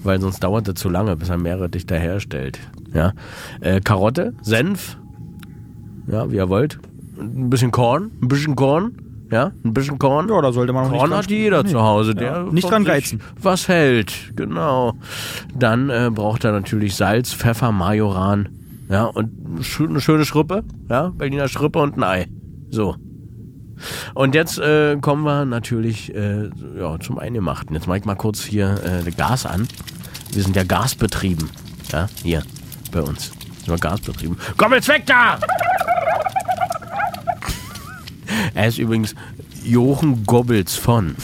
[0.06, 2.60] Weil sonst dauert es zu lange, bis er Meerrettich daherstellt.
[2.94, 3.14] Ja.
[3.60, 4.98] Äh, Karotte, Senf.
[6.08, 6.78] Ja, wie ihr wollt.
[7.20, 8.12] Ein bisschen Korn.
[8.22, 8.92] Ein bisschen Korn.
[9.32, 10.30] Ja, ein bisschen Korn.
[10.30, 11.70] Ja, da sollte man auch nicht Korn dran- hat jeder Nee.
[11.72, 12.14] zu Hause.
[12.14, 13.22] Der Nicht von dran geizen.
[13.42, 14.94] Was hält, genau.
[15.58, 18.50] Dann äh, braucht er natürlich Salz, Pfeffer, Majoran.
[18.88, 19.32] Ja, und
[19.90, 20.64] eine schöne Schrippe.
[20.90, 22.28] Ja, Berliner Schrippe und ein Ei.
[22.70, 22.96] So.
[24.14, 27.74] Und jetzt äh, kommen wir natürlich äh, ja, zum Eingemachten.
[27.76, 29.68] Jetzt mache ich mal kurz hier äh, das Gas an.
[30.36, 31.50] Wir sind ja gasbetrieben.
[31.94, 32.44] Ja, hier
[32.92, 33.28] bei uns.
[33.28, 34.38] Sind wir gasbetrieben.
[34.58, 35.40] Komm jetzt weg da!
[38.54, 39.16] er ist übrigens
[39.64, 41.16] Jochen Gobbels von.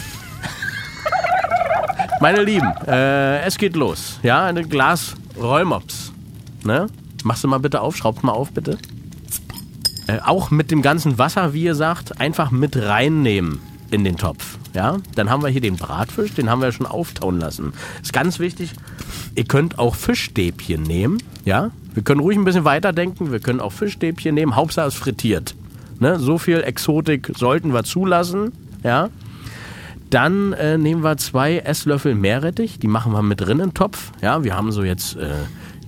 [2.22, 4.18] Meine Lieben, äh, es geht los.
[4.22, 6.12] Ja, ein Glas Rollmops.
[6.64, 6.86] Ne?
[7.22, 8.78] Machst du mal bitte auf, schraubst mal auf, bitte.
[10.06, 13.60] Äh, auch mit dem ganzen Wasser, wie ihr sagt, einfach mit reinnehmen
[13.92, 14.58] in den Topf.
[14.74, 17.72] Ja, dann haben wir hier den Bratfisch, den haben wir schon auftauen lassen.
[18.02, 18.72] Ist ganz wichtig,
[19.34, 21.18] ihr könnt auch Fischstäbchen nehmen.
[21.44, 23.32] Ja, wir können ruhig ein bisschen weiterdenken.
[23.32, 24.56] Wir können auch Fischstäbchen nehmen.
[24.56, 25.54] Hauptsache es frittiert.
[26.00, 26.18] Ne?
[26.18, 28.52] So viel Exotik sollten wir zulassen.
[28.82, 29.10] Ja,
[30.12, 34.12] dann äh, nehmen wir zwei Esslöffel Meerrettich, die machen wir mit drin in den Topf.
[34.20, 35.30] Ja, wir haben so jetzt äh,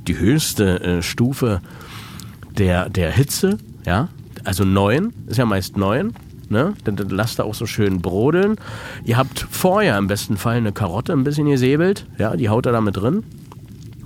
[0.07, 1.61] die höchste äh, Stufe
[2.57, 4.09] der, der Hitze, ja,
[4.45, 6.15] also neun, ist ja meist neun,
[6.55, 8.57] ne, dann, dann lasst ihr auch so schön brodeln.
[9.05, 12.73] Ihr habt vorher im besten Fall eine Karotte ein bisschen gesäbelt, ja, die haut ihr
[12.73, 13.25] da mit drin.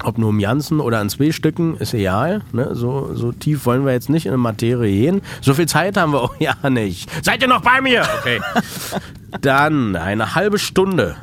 [0.05, 2.43] Ob nur im Janssen oder in zwei Stücken, ist egal.
[2.53, 2.71] Ne?
[2.75, 5.23] So, so tief wollen wir jetzt nicht in die Materie gehen.
[5.41, 7.11] So viel Zeit haben wir auch ja nicht.
[7.25, 8.07] Seid ihr noch bei mir?
[8.21, 8.41] Okay.
[9.41, 11.17] Dann eine halbe Stunde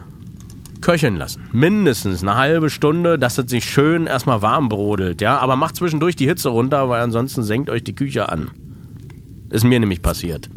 [0.82, 1.48] köcheln lassen.
[1.54, 5.22] Mindestens eine halbe Stunde, dass es sich schön erstmal warm brodelt.
[5.22, 5.38] Ja?
[5.38, 8.52] Aber macht zwischendurch die Hitze runter, weil ansonsten senkt euch die Küche an.
[9.50, 10.50] Ist mir nämlich passiert.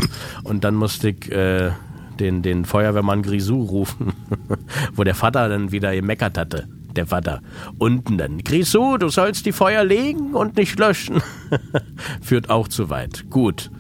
[0.45, 1.71] Und dann musste ich äh,
[2.19, 4.13] den, den Feuerwehrmann Grisou rufen,
[4.95, 6.69] wo der Vater dann wieder gemeckert hatte.
[6.97, 7.43] Der Vater.
[7.79, 8.39] Unten dann.
[8.39, 11.23] Grisou, du sollst die Feuer legen und nicht löschen.
[12.21, 13.31] Führt auch zu weit.
[13.31, 13.71] Gut.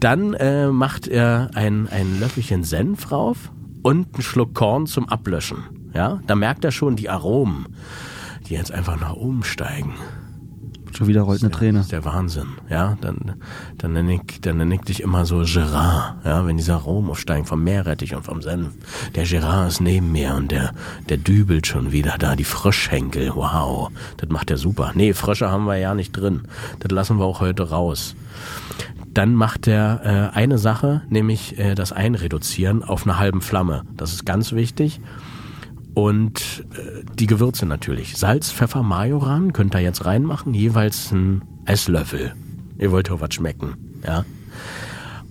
[0.00, 3.50] Dann äh, macht er ein, ein Löffelchen Senf rauf
[3.82, 5.90] und einen Schluck Korn zum Ablöschen.
[5.92, 7.66] Ja, da merkt er schon die Aromen,
[8.46, 9.94] die jetzt einfach nach oben steigen.
[10.96, 11.78] Schon wieder rollt eine Träne.
[11.78, 12.96] Das ist der Wahnsinn, ja.
[13.00, 13.34] Dann,
[13.76, 17.46] dann nenne ich, dann nenne ich dich immer so Gerard, ja, wenn dieser Aromen aufsteigen
[17.46, 18.70] vom Meerrettich und vom Senf.
[19.14, 20.72] Der Gerard ist neben mir und der,
[21.08, 23.90] der dübelt schon wieder da, die Frischhenkel, wow.
[24.16, 24.92] Das macht er super.
[24.94, 26.42] Nee, Frösche haben wir ja nicht drin.
[26.80, 28.14] Das lassen wir auch heute raus.
[29.14, 33.82] Dann macht er äh, eine Sache, nämlich äh, das Einreduzieren auf einer halben Flamme.
[33.96, 35.00] Das ist ganz wichtig.
[35.98, 38.16] Und äh, die Gewürze natürlich.
[38.16, 42.36] Salz, Pfeffer, Majoran könnt ihr jetzt reinmachen, jeweils ein Esslöffel.
[42.78, 44.24] Ihr wollt auch was schmecken, ja.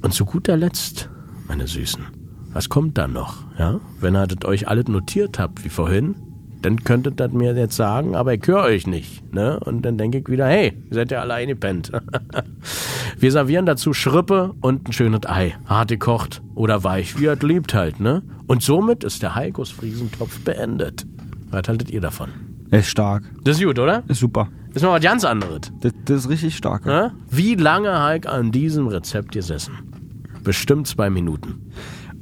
[0.01, 1.09] Und zu guter Letzt,
[1.47, 2.03] meine Süßen,
[2.51, 3.79] was kommt dann noch, ja?
[4.01, 6.15] Wenn ihr das euch alles notiert habt, wie vorhin,
[6.61, 9.59] dann könntet ihr mir jetzt sagen, aber ich höre euch nicht, ne?
[9.59, 11.91] Und dann denke ich wieder, hey, ihr seid ja alle eingepennt.
[13.19, 15.55] Wir servieren dazu Schrippe und ein schönes Ei.
[15.65, 18.21] Hart gekocht oder weich, wie er liebt halt, ne?
[18.45, 21.05] Und somit ist der Heikos Friesentopf beendet.
[21.49, 22.29] Was haltet ihr davon?
[22.69, 23.23] Ist stark.
[23.43, 24.03] Das ist gut, oder?
[24.07, 24.49] Ist super.
[24.73, 25.71] Ist mal was ganz anderes.
[25.81, 26.85] Das, das ist richtig stark.
[26.85, 27.11] Ja?
[27.29, 29.73] Wie lange Heik an diesem Rezept gesessen?
[30.43, 31.71] Bestimmt zwei Minuten.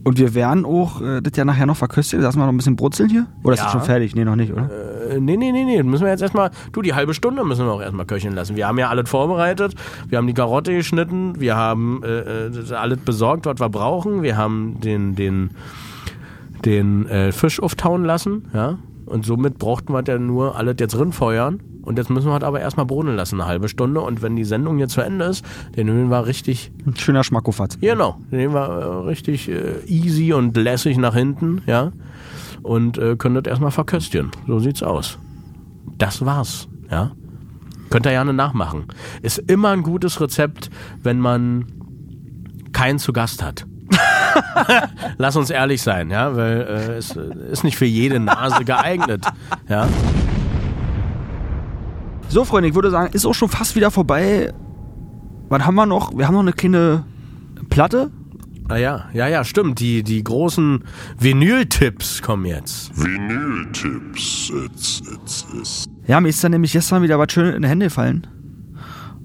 [0.06, 2.22] Und wir werden auch äh, das ja nachher noch verköstigen.
[2.24, 3.26] Lassen wir noch ein bisschen brutzeln hier?
[3.44, 3.66] Oder ist Ja.
[3.66, 4.16] das schon fertig?
[4.16, 4.70] Nee, noch nicht, oder?
[5.10, 5.82] Äh, nee, nee, nee, nee.
[5.82, 6.52] Müssen wir jetzt erstmal.
[6.74, 8.56] Du, die halbe Stunde müssen wir auch erstmal köcheln lassen.
[8.56, 9.74] Wir haben ja alles vorbereitet.
[10.08, 11.40] Wir haben die Karotte geschnitten.
[11.40, 14.22] Wir haben äh, äh, alles besorgt, was wir brauchen.
[14.22, 15.50] Wir haben den, den,
[16.66, 18.46] den äh, Fisch auftauen lassen.
[18.54, 18.78] Ja.
[19.08, 21.60] Und somit brauchten wir ja nur alles jetzt rinfeuern.
[21.86, 24.02] Und jetzt müssen wir es aber erstmal brodeln lassen, eine halbe Stunde.
[24.02, 25.46] Und wenn die Sendung jetzt zu Ende ist,
[25.76, 27.80] dann nehmen wir richtig Ein schöner Schmackofatz.
[27.80, 31.92] Genau, den nehmen wir äh, richtig äh, easy und lässig nach hinten, ja.
[32.64, 34.32] Und äh, können das erstmal verköstigen.
[34.48, 35.20] So sieht's aus.
[35.98, 37.12] Das war's, ja.
[37.90, 38.86] Könnt ihr gerne nachmachen.
[39.22, 40.70] Ist immer ein gutes Rezept,
[41.04, 41.68] wenn man
[42.74, 43.66] keinen zu Gast hat.
[45.18, 49.26] Lass uns ehrlich sein, ja, weil äh, es ist nicht für jede Nase geeignet,
[49.70, 49.88] ja.
[52.28, 54.54] So, Freunde, ich würde sagen, ist auch schon fast wieder vorbei.
[55.50, 56.18] Was haben wir noch?
[56.18, 57.06] Wir haben noch eine kleine
[57.70, 58.12] Platte.
[58.68, 59.80] Ah ja, ja, ja, stimmt.
[59.80, 60.84] Die, die großen
[61.20, 62.92] Vinyl-Tipps kommen jetzt.
[63.00, 64.52] Vinyl-Tipps.
[64.66, 65.86] It's, it's, it's.
[66.08, 68.26] Ja, mir ist dann nämlich gestern wieder was schön in die Hände gefallen.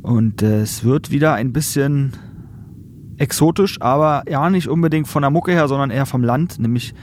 [0.02, 2.12] Und äh, es wird wieder ein bisschen
[3.16, 6.58] exotisch, aber ja nicht unbedingt von der Mucke her, sondern eher vom Land.
[6.58, 6.94] Nämlich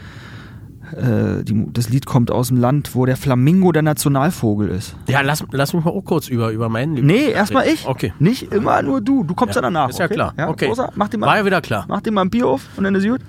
[0.95, 4.95] äh, die, das Lied kommt aus dem Land, wo der Flamingo der Nationalvogel ist.
[5.07, 7.85] Ja, lass, lass mich mal auch kurz über, über meinen Lieblings- Nee, erstmal ich.
[7.87, 8.13] Okay.
[8.19, 9.23] Nicht immer nur du.
[9.23, 9.89] Du kommst ja, danach.
[9.89, 10.13] Ist ja okay?
[10.15, 10.33] klar.
[10.37, 10.67] Ja, okay.
[10.67, 11.85] Rosa, mach dir mal, War ja wieder klar.
[11.87, 13.21] mach dir mal ein Bier auf und dann ist gut.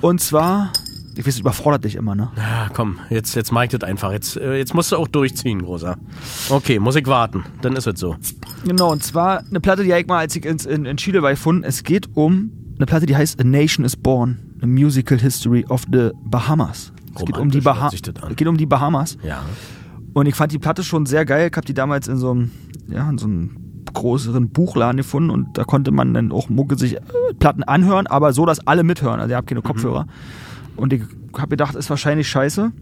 [0.00, 0.72] Und zwar,
[1.16, 2.28] ich weiß, es überfordert dich immer, ne?
[2.36, 4.12] Ja, komm, jetzt, jetzt mach ich das einfach.
[4.12, 5.96] Jetzt, äh, jetzt musst du auch durchziehen, Großer.
[6.50, 7.44] Okay, muss ich warten.
[7.62, 8.16] Dann ist es so.
[8.64, 11.30] Genau, und zwar eine Platte, die ich mal, als ich in, in, in Chile war,
[11.30, 11.64] gefunden.
[11.64, 15.84] Es geht um eine Platte, die heißt A Nation is Born, A Musical History of
[15.90, 16.92] the Bahamas.
[17.14, 17.90] Es geht um die, Baha
[18.34, 19.16] geht um die Bahamas.
[19.22, 19.42] Ja.
[20.12, 21.48] Und ich fand die Platte schon sehr geil.
[21.50, 22.50] Ich habe die damals in so einem,
[22.88, 23.56] ja, in so einem
[23.92, 27.00] größeren Buchladen gefunden und da konnte man dann auch Mucke sich äh,
[27.38, 29.20] Platten anhören, aber so, dass alle mithören.
[29.20, 30.06] Also ihr habt keine Kopfhörer.
[30.76, 31.02] Und ich
[31.36, 32.72] habe gedacht, ist wahrscheinlich scheiße.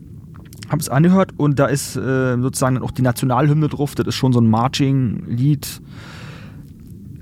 [0.68, 3.94] Habe es angehört und da ist äh, sozusagen dann auch die Nationalhymne drauf.
[3.94, 5.82] Das ist schon so ein Marching-Lied.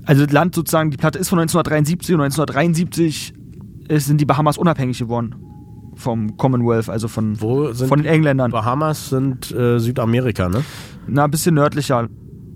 [0.05, 3.42] Also das Land sozusagen, die Platte ist von 1973 und 1973 ist,
[3.89, 5.35] sind die Bahamas unabhängig geworden
[5.95, 8.51] vom Commonwealth, also von, von den Engländern.
[8.51, 10.63] Bahamas sind äh, Südamerika, ne?
[11.07, 12.07] Na, ein bisschen nördlicher,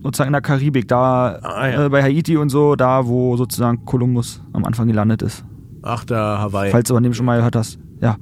[0.01, 1.85] sozusagen in der Karibik, da Ah, ja.
[1.85, 5.45] äh, bei Haiti und so, da wo sozusagen Kolumbus am Anfang gelandet ist.
[5.83, 6.71] Ach, der Hawaii.
[6.71, 7.77] Falls du von dem schon mal gehört hast.
[8.01, 8.17] Ja,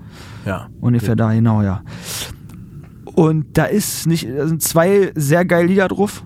[0.45, 0.67] ja.
[0.81, 1.81] ungefähr da, genau, ja.
[3.15, 6.25] Und da ist nicht, da sind zwei sehr geile Lieder drauf.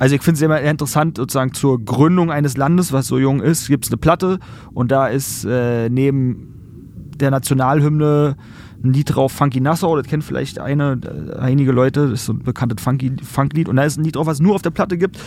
[0.00, 3.68] Also ich finde es immer interessant, sozusagen zur Gründung eines Landes, was so jung ist,
[3.68, 4.38] gibt es eine Platte
[4.72, 8.34] und da ist äh, neben der Nationalhymne
[8.82, 12.32] ein Lied drauf, Funky Nassau, das kennt vielleicht eine, äh, einige Leute, das ist so
[12.32, 14.70] ein bekanntes Funky, Funklied und da ist ein Lied drauf, was es nur auf der
[14.70, 15.18] Platte gibt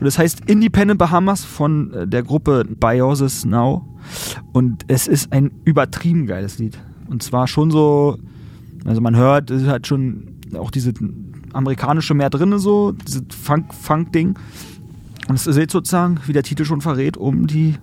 [0.00, 3.86] und das heißt Independent Bahamas von äh, der Gruppe Biosis Now
[4.54, 6.78] und es ist ein übertrieben geiles Lied
[7.10, 8.16] und zwar schon so,
[8.86, 10.94] also man hört, es halt schon auch diese
[11.54, 14.34] amerikanische mehr drin, so, dieses Funk- Funk-Ding.
[15.28, 17.76] Und es geht sozusagen, wie der Titel schon verrät, um die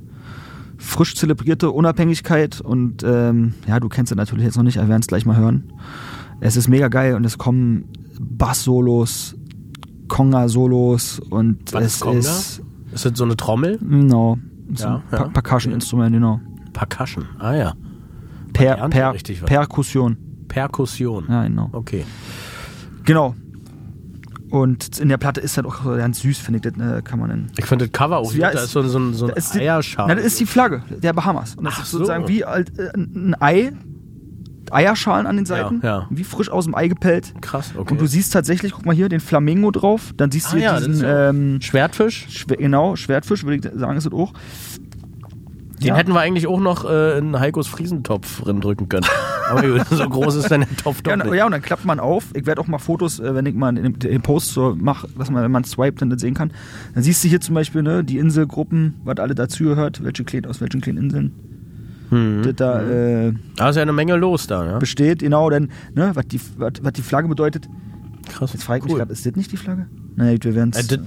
[0.77, 2.61] frisch zelebrierte Unabhängigkeit.
[2.61, 5.25] Und ähm, ja, du kennst es natürlich jetzt noch nicht, aber wir werden es gleich
[5.25, 5.71] mal hören.
[6.41, 7.85] Es ist mega geil und es kommen
[8.19, 9.35] Bass-Solos,
[10.07, 12.19] Conga-Solos und Was es ist Conga?
[12.19, 12.61] ist
[12.93, 13.77] Ist das so eine Trommel?
[13.77, 14.37] genau
[14.73, 15.17] so Ja, ja.
[15.17, 16.39] Per- Percussion-Instrument, genau.
[16.73, 17.25] Percussion.
[17.39, 17.73] Ah ja.
[18.53, 19.13] Per, per.
[19.45, 20.17] Perkussion.
[20.47, 21.25] Perkussion.
[21.29, 21.69] Ja, genau.
[21.71, 22.05] Okay.
[23.05, 23.35] Genau.
[24.49, 26.73] Und in der Platte ist halt auch so ganz süß, finde ich.
[26.73, 27.47] Das äh, kann man in.
[27.57, 28.33] Ich finde das Cover auch.
[28.33, 30.05] Ja, da ist- so, ein- so, ein- so ein ist die, Eierschal.
[30.07, 31.55] na, das ist die Flagge der Bahamas.
[31.55, 32.29] Und das Ach ist sozusagen so.
[32.29, 32.63] wie äh,
[32.95, 33.71] ein Ei,
[34.71, 36.07] Eierschalen an den Seiten, ja.
[36.11, 37.33] wie frisch aus dem Ei gepellt.
[37.41, 37.91] Krass, okay.
[37.91, 40.13] Und du siehst tatsächlich, guck mal hier, den Flamingo drauf.
[40.17, 42.27] Dann siehst du Ah hier ja, das diesen, ja- ähm, Schwertfisch?
[42.29, 44.33] Schwer, genau, Schwertfisch, würde ich sagen, ist es auch.
[45.79, 45.95] Den Ja.
[45.95, 49.05] hätten wir eigentlich auch noch äh, in Heikos Friesentopf drücken können.
[49.49, 51.27] Aber gut, so groß ist dann der Topf doch Ja, nicht.
[51.27, 52.25] und- ja, und dann klappt man auf.
[52.35, 55.43] Ich werde auch mal Fotos, äh, wenn ich mal den, Post so mache, dass man,
[55.43, 56.51] wenn man swiped, dann das sehen kann.
[56.93, 60.61] Dann siehst du hier zum Beispiel ne, die Inselgruppen, was alle dazugehört, welche kleinen, aus
[60.61, 61.31] welchen kleinen Inseln
[62.09, 62.41] Hm.
[62.43, 64.79] das da äh, Da ist ja eine Menge los da, ja?
[64.79, 65.19] besteht.
[65.19, 67.67] Genau, denn ne, was, die, was, was die Flagge bedeutet.
[68.29, 68.51] Krass.
[68.53, 68.97] Jetzt frage ich mich, cool.
[68.99, 69.85] glaub, ist das nicht die Flagge?
[70.15, 70.87] Nee, wir werden Äh, es.
[70.87, 70.99] das-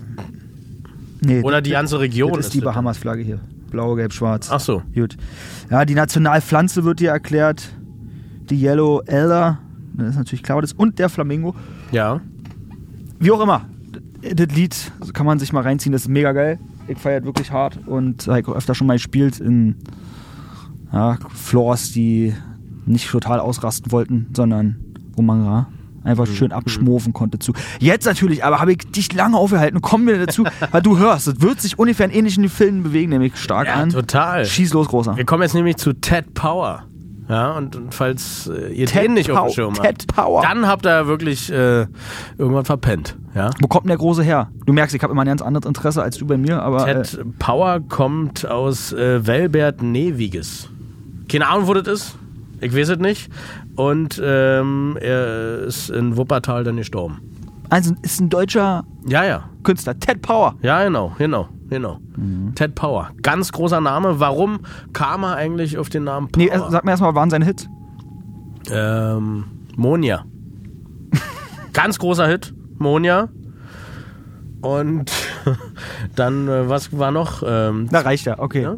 [1.20, 2.60] nee, Oder das- die ganze Region Das ist die.
[2.60, 3.40] Bahamas-Flagge hier.
[3.70, 4.48] Blau, gelb, schwarz.
[4.50, 4.82] Ach so.
[4.94, 5.16] Gut.
[5.70, 7.70] Ja, die Nationalpflanze wird dir erklärt.
[8.50, 9.58] Die Yellow Elder.
[9.94, 10.72] Das ist natürlich klar, das.
[10.72, 11.54] Und der Flamingo.
[11.90, 12.20] Ja.
[13.18, 13.66] Wie auch immer.
[14.22, 16.58] Das Lied kann man sich mal reinziehen, das ist mega geil.
[16.88, 19.76] Ich feiere wirklich hart und habe öfter schon mal gespielt in
[20.92, 22.34] ja, Floors, die
[22.86, 24.76] nicht total ausrasten wollten, sondern
[25.14, 25.66] wo man ja,
[26.04, 27.52] einfach schön abschmofen konnte zu.
[27.78, 29.80] Jetzt natürlich, aber habe ich dich lange aufgehalten.
[29.80, 33.36] Kommen wir dazu, weil du hörst, es wird sich ungefähr in ähnlichen Filmen bewegen, nämlich
[33.36, 33.90] stark Ja, an.
[33.90, 34.44] total.
[34.44, 35.16] Schieß los, großer.
[35.16, 36.84] Wir kommen jetzt nämlich zu Ted Power.
[37.28, 40.42] Ja, und, und falls äh, ihr Ted den nicht auf dem Schirm Ted habt, Power.
[40.42, 41.86] dann habt ihr wirklich äh,
[42.36, 43.16] irgendwann verpennt.
[43.34, 43.50] Ja?
[43.60, 44.50] Wo kommt denn der Große her?
[44.66, 47.02] Du merkst, ich habe immer ein ganz anderes Interesse als du bei mir, aber äh,
[47.02, 50.68] Ted Power kommt aus äh, Welbert Neviges.
[51.30, 52.18] Keine Ahnung, wo das ist.
[52.60, 53.30] Ich weiß es nicht.
[53.76, 57.31] Und ähm, er ist in Wuppertal dann gestorben.
[57.72, 59.48] Also ist ein deutscher Ja, ja.
[59.62, 60.56] Künstler, Ted Power.
[60.60, 62.00] Ja, genau, genau, genau.
[62.16, 62.54] Mhm.
[62.54, 63.12] Ted Power.
[63.22, 64.20] Ganz großer Name.
[64.20, 64.60] Warum
[64.92, 66.44] kam er eigentlich auf den Namen Power?
[66.44, 67.66] Nee, sag mir erstmal, waren seine Hits?
[68.70, 70.26] Ähm, Monja.
[71.72, 73.30] Ganz großer Hit, Monja.
[74.60, 75.10] Und
[76.14, 77.42] dann, äh, was war noch?
[77.46, 78.62] Ähm, Na, reicht ja, okay.
[78.64, 78.76] Ja?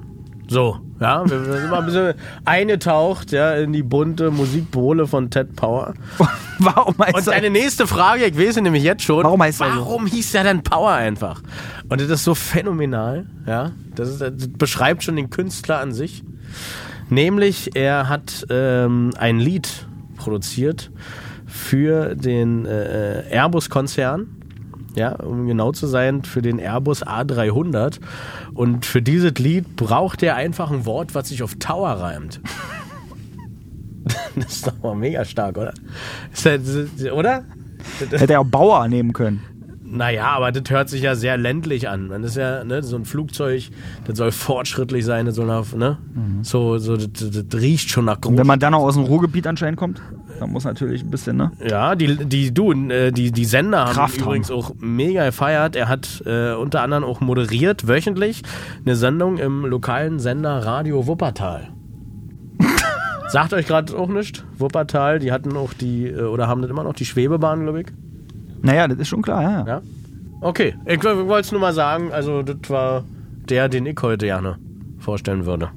[0.54, 2.14] So, ja, wir, sind mal ein bisschen
[2.44, 5.94] eingetaucht ja, in die bunte Musikbohle von Ted Power.
[6.60, 9.24] Warum heißt Und er- deine nächste Frage, ich weiß sie nämlich jetzt schon.
[9.24, 9.76] Warum heißt er?
[9.76, 11.42] Warum hieß der denn Power einfach?
[11.88, 13.72] Und das ist so phänomenal, ja.
[13.96, 16.22] Das, ist, das beschreibt schon den Künstler an sich.
[17.10, 19.86] Nämlich, er hat ähm, ein Lied
[20.16, 20.92] produziert
[21.46, 24.28] für den äh, Airbus-Konzern.
[24.96, 27.98] Ja, um genau zu sein, für den Airbus A300.
[28.54, 32.40] Und für dieses Lied braucht er einfach ein Wort, was sich auf Tower reimt.
[34.36, 35.72] Das ist doch mal mega stark, oder?
[36.32, 37.44] Ist das, oder?
[38.10, 39.42] Hätte er auch Bauer nehmen können.
[39.86, 42.08] Naja, aber das hört sich ja sehr ländlich an.
[42.08, 43.64] Das ist ja ne, so ein Flugzeug,
[44.06, 45.98] das soll fortschrittlich sein, das soll nach, ne?
[46.42, 48.38] So, so das, das, das riecht schon nach Und groß.
[48.38, 50.00] wenn man dann auch aus dem Ruhrgebiet anscheinend kommt,
[50.40, 51.52] dann muss natürlich ein bisschen, ne?
[51.68, 55.76] Ja, die, die, du, äh, die, die Sender haben Kraft ihn übrigens auch mega gefeiert.
[55.76, 58.42] Er hat äh, unter anderem auch moderiert, wöchentlich,
[58.84, 61.68] eine Sendung im lokalen Sender Radio Wuppertal.
[63.28, 66.84] Sagt euch gerade auch nicht, Wuppertal, die hatten auch die, äh, oder haben das immer
[66.84, 67.86] noch, die Schwebebahn, glaube ich.
[68.64, 69.66] Naja, das ist schon klar, ja.
[69.66, 69.82] Ja?
[70.40, 73.04] Okay, ich wollte es nur mal sagen, also das war
[73.48, 74.58] der, den ich heute gerne
[74.98, 75.70] vorstellen würde.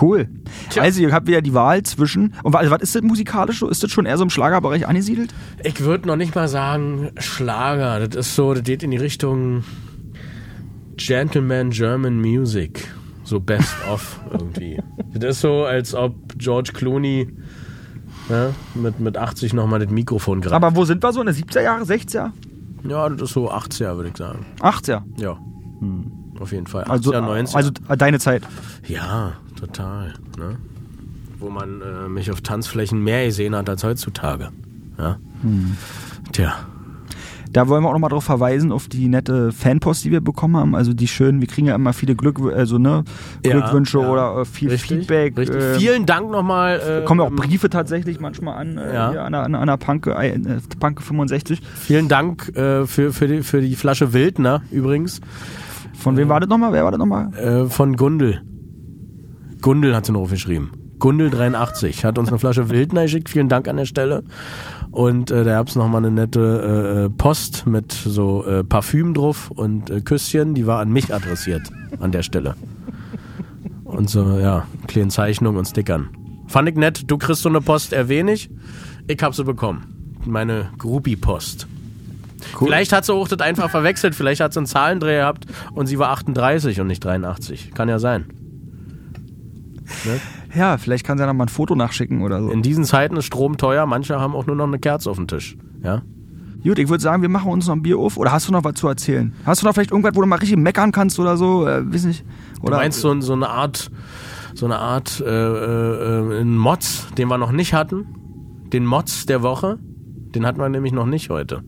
[0.00, 0.26] Cool.
[0.70, 0.82] Tja.
[0.82, 2.32] Also, ihr habt wieder die Wahl zwischen.
[2.42, 3.58] Und wa- was ist das musikalisch?
[3.58, 3.68] so?
[3.68, 5.34] Ist das schon eher so im Schlagerbereich angesiedelt?
[5.62, 8.06] Ich würde noch nicht mal sagen Schlager.
[8.06, 9.64] Das ist so, das geht in die Richtung
[10.96, 12.88] Gentleman German Music.
[13.24, 14.78] So best of irgendwie.
[15.14, 17.28] Das ist so, als ob George Clooney
[18.28, 20.54] ja, mit, mit 80 nochmal das Mikrofon greift.
[20.54, 21.20] Aber wo sind wir so?
[21.20, 22.30] In den 70er Jahre, 60er?
[22.88, 24.44] Ja, das ist so 80er, würde ich sagen.
[24.60, 25.02] 80er.
[25.16, 25.36] Ja.
[26.40, 26.84] Auf jeden Fall.
[26.84, 27.54] 80er, Also, 90er.
[27.56, 28.42] also äh, deine Zeit.
[28.88, 30.14] Ja, total.
[30.38, 30.56] Ne?
[31.38, 34.50] Wo man äh, mich auf Tanzflächen mehr gesehen hat als heutzutage.
[34.98, 35.18] Ja?
[36.32, 36.54] Tja.
[37.52, 40.74] Da wollen wir auch nochmal drauf verweisen, auf die nette Fanpost, die wir bekommen haben.
[40.74, 43.04] Also die schönen, wir kriegen ja immer viele Glück, also, ne,
[43.44, 44.08] Ja, Glückwünsche ja.
[44.08, 45.36] oder äh, viel Richtig, Feedback.
[45.36, 45.60] Richtig.
[45.60, 46.80] äh, Vielen Dank nochmal.
[47.02, 49.10] Äh, kommen ja auch Briefe tatsächlich manchmal an, äh, Ja.
[49.24, 50.38] an, der, an, an der Panke, äh,
[50.80, 51.60] Panke 65.
[51.76, 55.20] Vielen Dank äh, für, für, die, für die Flasche Wildner übrigens.
[55.94, 56.72] Von wem war das nochmal?
[56.72, 57.32] Wer war das nochmal?
[57.34, 58.40] Äh, von Gundel.
[59.60, 60.70] Gundel hat sie noch aufgeschrieben.
[60.98, 63.28] Gundel83 hat uns eine Flasche Wildner geschickt.
[63.28, 64.22] Vielen Dank an der Stelle.
[64.92, 69.50] Und äh, da gab's noch mal eine nette äh, Post mit so äh, Parfüm drauf
[69.50, 71.62] und äh, Küsschen, die war an mich adressiert
[71.98, 72.54] an der Stelle.
[73.84, 76.10] Und so, ja, kleinen Zeichnungen und Stickern.
[76.46, 78.50] Fand ich nett, du kriegst so eine Post eher wenig.
[79.06, 80.18] Ich hab sie bekommen.
[80.26, 81.66] Meine Groupie-Post.
[82.58, 85.98] Vielleicht hat sie auch das einfach verwechselt, vielleicht hat sie einen Zahlendreher gehabt und sie
[85.98, 87.72] war 38 und nicht 83.
[87.72, 88.26] Kann ja sein.
[90.54, 92.50] Ja, vielleicht kann sie ja noch mal ein Foto nachschicken oder so.
[92.50, 95.26] In diesen Zeiten ist Strom teuer, manche haben auch nur noch eine Kerze auf dem
[95.26, 95.56] Tisch.
[95.82, 96.02] Ja?
[96.62, 98.16] Gut, ich würde sagen, wir machen uns noch ein Bier auf.
[98.16, 99.32] Oder hast du noch was zu erzählen?
[99.44, 101.66] Hast du noch vielleicht irgendwas, wo du mal richtig meckern kannst oder so?
[101.66, 102.24] Äh, weiß nicht.
[102.60, 103.90] Du Oder meinst so, so eine Art,
[104.54, 108.06] so eine Art äh, äh, einen Mods, den wir noch nicht hatten?
[108.72, 109.78] Den Mods der Woche?
[110.34, 111.62] Den hatten wir nämlich noch nicht heute.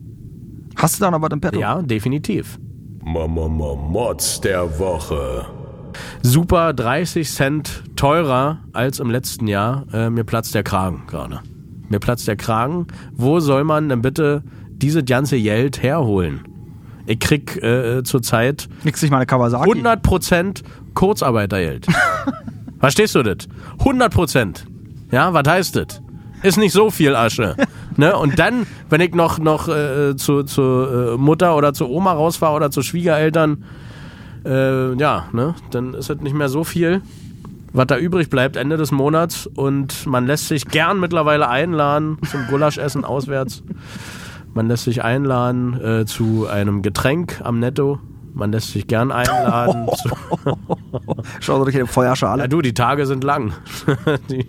[0.77, 1.59] hast du da noch was im Petto?
[1.59, 2.57] Ja, definitiv.
[3.03, 5.45] Mama Mods der Woche.
[6.21, 9.85] Super 30 Cent teurer als im letzten Jahr.
[9.93, 11.41] Äh, mir platzt der Kragen gerade.
[11.89, 12.87] Mir platzt der Kragen.
[13.13, 16.41] Wo soll man denn bitte diese ganze Geld herholen?
[17.05, 19.69] Ich krieg äh, zurzeit Nix nicht mal eine Kawasaki.
[19.69, 20.63] 100%
[20.95, 21.87] Kurzarbeitergeld.
[22.79, 23.47] Verstehst du das?
[23.79, 24.63] 100%.
[25.11, 26.01] Ja, was heißt das?
[26.41, 27.55] Ist nicht so viel Asche.
[27.97, 28.15] ne?
[28.17, 32.55] Und dann, wenn ich noch, noch äh, zu, zu äh, Mutter oder zu Oma rausfahre
[32.55, 33.63] oder zu Schwiegereltern,
[34.45, 35.55] äh, ja, ne?
[35.71, 37.01] dann ist das nicht mehr so viel,
[37.73, 39.47] was da übrig bleibt Ende des Monats.
[39.47, 43.63] Und man lässt sich gern mittlerweile einladen zum Gulaschessen auswärts.
[44.53, 47.99] Man lässt sich einladen äh, zu einem Getränk am Netto.
[48.33, 49.87] Man lässt sich gern einladen.
[49.95, 50.09] zu,
[51.39, 52.43] Schau dir die Feuerschale.
[52.43, 53.53] ja, du, die Tage sind lang.
[54.29, 54.45] die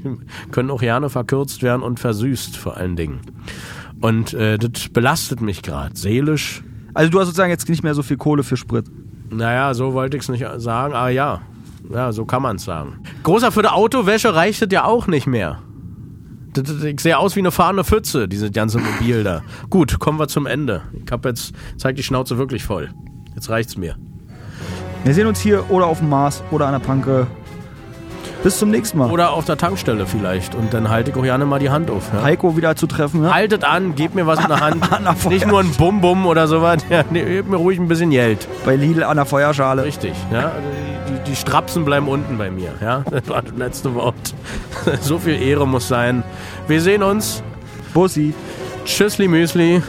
[0.51, 3.21] können auch gerne verkürzt werden und versüßt vor allen Dingen.
[4.01, 6.63] Und äh, das belastet mich gerade seelisch.
[6.95, 8.87] Also du hast sozusagen jetzt nicht mehr so viel Kohle für Sprit.
[9.31, 11.41] Naja, so wollte ich es nicht sagen, aber ja.
[11.93, 13.01] Ja, so kann man es sagen.
[13.23, 15.61] Großer für die Autowäsche reicht es ja auch nicht mehr.
[16.85, 19.43] Ich sehe aus wie eine fahrende Pfütze, dieses ganze Mobil da.
[19.69, 20.83] Gut, kommen wir zum Ende.
[21.05, 22.91] Ich habe jetzt, zeig die Schnauze wirklich voll.
[23.35, 23.97] Jetzt reicht's mir.
[25.05, 27.27] Wir sehen uns hier oder auf dem Mars oder an der Panke.
[28.47, 29.11] Bis zum nächsten Mal.
[29.11, 30.55] Oder auf der Tankstelle vielleicht.
[30.55, 32.13] Und dann halte ich auch gerne mal die Hand auf.
[32.15, 32.23] Ja?
[32.23, 33.23] Heiko wieder zu treffen.
[33.23, 33.35] Ne?
[33.35, 34.93] Haltet an, gebt mir was in der Hand.
[34.93, 36.77] An der Nicht nur ein Bum-Bum oder sowas.
[36.89, 38.47] Ja, nee, gebt mir ruhig ein bisschen Geld.
[38.65, 39.83] Bei Lidl an der Feuerschale.
[39.83, 40.13] Richtig.
[40.33, 40.53] Ja?
[41.09, 42.71] Die, die Strapsen bleiben unten bei mir.
[42.81, 43.03] Ja?
[43.11, 44.15] Das war das letzte Wort.
[45.01, 46.23] So viel Ehre muss sein.
[46.69, 47.43] Wir sehen uns.
[47.95, 48.33] Bussi.
[48.85, 49.83] Tschüssli Müsli.